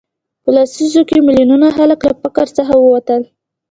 [0.43, 3.21] په لسیزو کې میلیونونه خلک له فقر څخه ووتل.